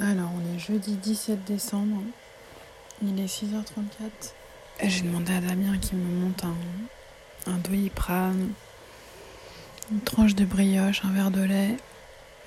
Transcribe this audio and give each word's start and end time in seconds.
Alors, 0.00 0.30
on 0.34 0.54
est 0.54 0.58
jeudi 0.58 0.94
17 0.94 1.44
décembre. 1.44 2.02
Il 3.02 3.18
est 3.20 3.26
6h34. 3.26 4.32
Et 4.80 4.90
j'ai 4.90 5.02
demandé 5.02 5.34
à 5.34 5.40
Damien 5.40 5.78
qu'il 5.78 5.98
me 5.98 6.20
monte 6.20 6.44
un, 6.44 6.54
un 7.50 7.56
doliprane, 7.58 8.50
une 9.90 10.00
tranche 10.00 10.34
de 10.34 10.44
brioche, 10.44 11.02
un 11.04 11.12
verre 11.12 11.30
de 11.30 11.42
lait. 11.42 11.76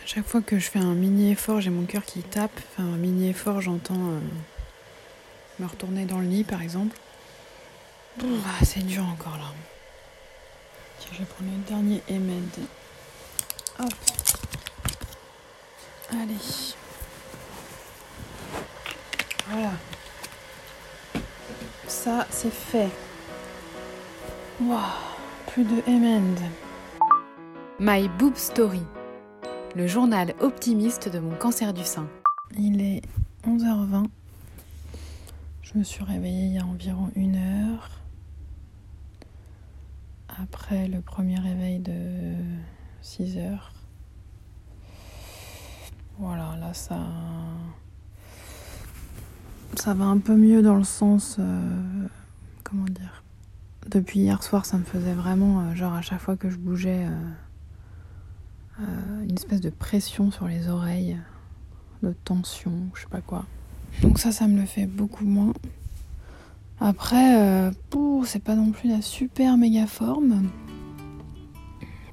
À 0.03 0.05
chaque 0.05 0.27
fois 0.27 0.41
que 0.41 0.59
je 0.59 0.69
fais 0.69 0.79
un 0.79 0.93
mini 0.93 1.31
effort, 1.31 1.61
j'ai 1.61 1.69
mon 1.69 1.85
cœur 1.85 2.05
qui 2.05 2.21
tape. 2.21 2.51
Enfin, 2.71 2.83
un 2.83 2.97
mini 2.97 3.29
effort, 3.29 3.61
j'entends 3.61 3.95
euh, 3.95 4.19
me 5.59 5.65
retourner 5.65 6.05
dans 6.05 6.19
le 6.19 6.27
lit, 6.27 6.43
par 6.43 6.61
exemple. 6.61 6.95
Ah, 8.21 8.63
c'est 8.63 8.85
dur 8.85 9.03
encore 9.03 9.37
là. 9.37 9.53
Je 11.11 11.19
vais 11.19 11.25
prendre 11.25 11.49
le 11.51 11.63
dernier 11.67 12.01
Emed. 12.09 12.49
Hop. 13.79 13.93
Allez. 16.11 16.75
Voilà. 19.49 19.71
Ça, 21.87 22.27
c'est 22.29 22.53
fait. 22.53 22.89
Waouh, 24.61 24.77
plus 25.47 25.63
de 25.63 25.81
Emend. 25.87 26.35
My 27.79 28.07
Boob 28.09 28.35
Story, 28.35 28.83
le 29.75 29.87
journal 29.87 30.35
optimiste 30.39 31.09
de 31.09 31.19
mon 31.19 31.35
cancer 31.35 31.73
du 31.73 31.83
sein. 31.83 32.07
Il 32.57 32.81
est 32.81 33.01
11h20. 33.47 34.05
Je 35.63 35.77
me 35.77 35.83
suis 35.83 36.03
réveillée 36.03 36.45
il 36.45 36.53
y 36.53 36.59
a 36.59 36.65
environ 36.65 37.09
une 37.15 37.37
heure. 37.37 37.89
Après 40.41 40.87
le 40.87 41.01
premier 41.01 41.39
réveil 41.39 41.79
de 41.79 42.35
6 43.01 43.37
heures. 43.39 43.71
Voilà, 46.19 46.55
là 46.59 46.73
ça 46.73 46.99
ça 49.79 49.93
va 49.93 50.05
un 50.05 50.17
peu 50.17 50.35
mieux 50.35 50.61
dans 50.61 50.75
le 50.75 50.83
sens. 50.83 51.37
euh, 51.39 52.07
comment 52.63 52.83
dire 52.85 53.23
Depuis 53.89 54.19
hier 54.19 54.43
soir, 54.43 54.65
ça 54.65 54.77
me 54.77 54.83
faisait 54.83 55.13
vraiment, 55.13 55.61
euh, 55.61 55.75
genre 55.75 55.93
à 55.93 56.01
chaque 56.01 56.19
fois 56.19 56.35
que 56.35 56.49
je 56.49 56.57
bougeais, 56.57 57.07
euh, 58.81 59.23
une 59.23 59.35
espèce 59.35 59.61
de 59.61 59.69
pression 59.69 60.31
sur 60.31 60.47
les 60.47 60.67
oreilles, 60.67 61.17
de 62.03 62.13
tension, 62.25 62.73
je 62.93 63.01
sais 63.01 63.07
pas 63.07 63.21
quoi. 63.21 63.45
Donc 64.01 64.19
ça, 64.19 64.31
ça 64.31 64.47
me 64.47 64.59
le 64.59 64.65
fait 64.65 64.85
beaucoup 64.85 65.25
moins. 65.25 65.53
Après, 66.81 67.71
c'est 68.25 68.43
pas 68.43 68.55
non 68.55 68.71
plus 68.71 68.89
la 68.89 69.01
super 69.01 69.57
méga 69.57 69.87
forme. 69.87 70.49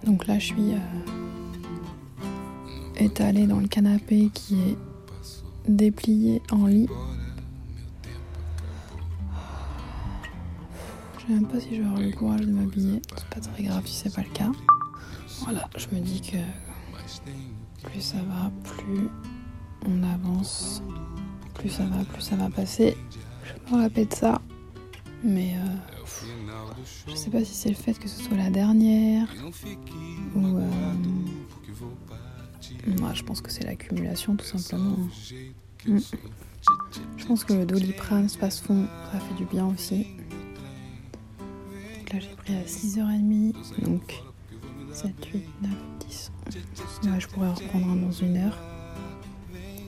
Donc 0.04 0.26
là, 0.26 0.38
je 0.38 0.46
suis 0.46 0.72
étalée 2.96 3.46
dans 3.46 3.60
le 3.60 3.68
canapé 3.68 4.30
qui 4.32 4.60
est 4.60 4.78
déplié 5.68 6.42
en 6.50 6.66
lit. 6.66 6.88
Sais 11.26 11.32
même 11.32 11.46
pas 11.46 11.60
si 11.60 11.76
je 11.76 11.80
vais 11.82 11.86
avoir 11.86 12.00
le 12.00 12.12
courage 12.12 12.40
de 12.40 12.52
m'habiller. 12.52 13.02
C'est 13.16 13.26
pas 13.28 13.40
très 13.40 13.62
grave 13.62 13.86
si 13.86 13.94
c'est 13.94 14.14
pas 14.14 14.22
le 14.22 14.30
cas. 14.30 14.50
Voilà, 15.40 15.68
je 15.76 15.86
me 15.94 16.00
dis 16.00 16.20
que 16.20 16.36
plus 17.88 18.00
ça 18.00 18.18
va, 18.18 18.50
plus 18.64 19.08
on 19.86 20.02
avance, 20.02 20.82
plus 21.54 21.68
ça 21.68 21.84
va, 21.84 22.04
plus 22.04 22.22
ça 22.22 22.36
va 22.36 22.48
passer. 22.48 22.96
Je 23.44 23.74
me 23.74 23.82
répète 23.82 24.14
ça, 24.14 24.40
mais 25.22 25.54
euh, 25.54 25.76
je 27.06 27.14
sais 27.14 27.30
pas 27.30 27.44
si 27.44 27.54
c'est 27.54 27.68
le 27.68 27.74
fait 27.74 27.98
que 27.98 28.08
ce 28.08 28.22
soit 28.22 28.36
la 28.36 28.50
dernière 28.50 29.28
ou. 30.34 30.58
euh, 30.58 30.92
ouais, 32.86 33.14
je 33.14 33.22
pense 33.22 33.40
que 33.40 33.50
c'est 33.50 33.64
l'accumulation 33.64 34.36
tout 34.36 34.46
simplement. 34.46 34.96
Mm. 35.86 35.98
Je 37.16 37.26
pense 37.26 37.44
que 37.44 37.52
le 37.52 37.64
doliprane, 37.64 38.28
Spasfon, 38.28 38.86
ça 39.12 39.20
fait 39.20 39.34
du 39.34 39.44
bien 39.44 39.66
aussi. 39.66 40.06
Donc 42.06 42.14
là, 42.14 42.20
j'ai 42.20 42.36
pris 42.36 42.54
à 42.54 42.62
6h30. 42.62 43.52
Donc 43.82 44.22
7, 44.92 45.12
8, 45.34 45.44
9, 45.62 45.72
10, 46.08 46.32
11. 47.02 47.10
Ouais, 47.10 47.20
je 47.20 47.26
pourrais 47.26 47.48
en 47.48 47.54
reprendre 47.54 47.90
un 47.90 47.96
dans 47.96 48.12
une 48.12 48.36
heure. 48.36 48.56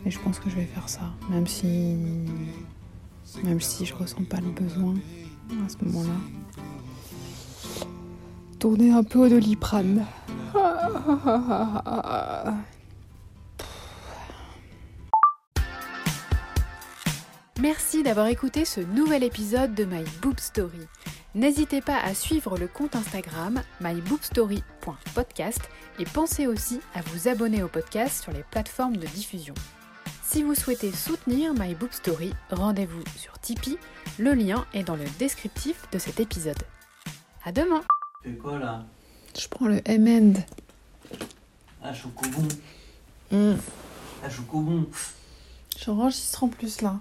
Et 0.04 0.10
je 0.10 0.18
pense 0.18 0.40
que 0.40 0.50
je 0.50 0.56
vais 0.56 0.64
faire 0.64 0.88
ça. 0.88 1.12
Même 1.30 1.46
si. 1.46 1.96
Même 3.44 3.60
si 3.60 3.86
je 3.86 3.94
ressens 3.94 4.24
pas 4.24 4.40
le 4.40 4.50
besoin 4.50 4.94
à 5.64 5.68
ce 5.68 5.76
moment-là. 5.84 6.16
Tourner 8.58 8.90
un 8.90 9.04
peu 9.04 9.20
au 9.20 9.28
doliprane. 9.28 10.04
Merci 17.60 18.02
d'avoir 18.02 18.26
écouté 18.26 18.64
ce 18.64 18.80
nouvel 18.80 19.22
épisode 19.22 19.76
de 19.76 19.84
My 19.84 20.02
Boob 20.20 20.40
Story. 20.40 20.80
N'hésitez 21.34 21.82
pas 21.82 21.98
à 21.98 22.14
suivre 22.14 22.56
le 22.56 22.66
compte 22.66 22.96
Instagram 22.96 23.62
myboobstory.podcast 23.80 25.60
et 25.98 26.04
pensez 26.04 26.46
aussi 26.46 26.80
à 26.94 27.02
vous 27.02 27.28
abonner 27.28 27.62
au 27.62 27.68
podcast 27.68 28.22
sur 28.22 28.32
les 28.32 28.42
plateformes 28.50 28.96
de 28.96 29.06
diffusion. 29.06 29.54
Si 30.22 30.42
vous 30.42 30.54
souhaitez 30.54 30.90
soutenir 30.90 31.52
My 31.54 31.74
Boob 31.74 31.92
Story, 31.92 32.32
rendez-vous 32.50 33.02
sur 33.16 33.38
Tipeee, 33.38 33.78
le 34.18 34.32
lien 34.32 34.66
est 34.72 34.84
dans 34.84 34.96
le 34.96 35.04
descriptif 35.18 35.86
de 35.92 35.98
cet 35.98 36.18
épisode. 36.18 36.62
À 37.44 37.52
demain 37.52 37.82
Tu 38.22 38.30
fais 38.30 38.36
quoi 38.36 38.58
là? 38.58 38.84
Je 39.38 39.48
prends 39.48 39.68
le 39.68 39.80
M&. 39.84 40.34
Ah, 41.82 41.92
chocobon. 41.94 42.48
Mm. 43.30 43.54
Ah, 44.24 44.30
chocobon. 44.30 44.86
J'enregistre 45.78 46.44
en 46.44 46.48
plus 46.48 46.80
là. 46.80 46.98